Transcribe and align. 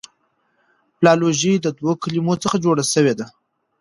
فلالوژي 0.97 1.53
د 1.59 1.67
دوو 1.77 1.91
کلمو 2.03 2.33
څخه 2.43 2.57
جوړه 2.65 2.83
سوې 2.93 3.13
ده. 3.19 3.25